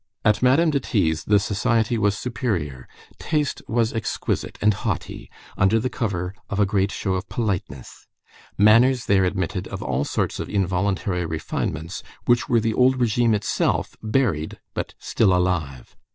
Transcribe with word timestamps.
At 0.25 0.41
Madame 0.41 0.71
de 0.71 0.79
T.'s 0.79 1.25
the 1.25 1.37
society 1.37 1.95
was 1.95 2.17
superior, 2.17 2.87
taste 3.19 3.61
was 3.67 3.93
exquisite 3.93 4.57
and 4.59 4.73
haughty, 4.73 5.29
under 5.55 5.79
the 5.79 5.91
cover 5.91 6.33
of 6.49 6.59
a 6.59 6.65
great 6.65 6.91
show 6.91 7.13
of 7.13 7.29
politeness. 7.29 8.07
Manners 8.57 9.05
there 9.05 9.25
admitted 9.25 9.67
of 9.67 9.83
all 9.83 10.03
sorts 10.03 10.39
of 10.39 10.49
involuntary 10.49 11.27
refinements 11.27 12.01
which 12.25 12.49
were 12.49 12.59
the 12.59 12.73
old 12.73 12.97
régime 12.97 13.35
itself, 13.35 13.95
buried 14.01 14.59
but 14.73 14.95
still 14.97 15.35
alive. 15.35 15.95